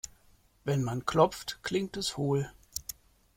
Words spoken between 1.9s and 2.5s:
es hohl.